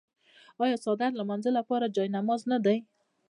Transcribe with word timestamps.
آیا 0.63 0.77
څادر 0.83 1.11
د 1.13 1.17
لمانځه 1.21 1.51
لپاره 1.59 1.93
جای 1.95 2.07
نماز 2.15 2.41
نه 2.51 2.57
دی؟ 2.65 2.77